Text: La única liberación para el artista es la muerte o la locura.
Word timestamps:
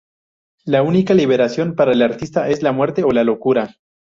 La 0.65 0.81
única 0.81 1.13
liberación 1.13 1.75
para 1.75 1.91
el 1.91 2.01
artista 2.01 2.49
es 2.49 2.63
la 2.63 2.71
muerte 2.71 3.03
o 3.03 3.11
la 3.11 3.23
locura. 3.23 3.75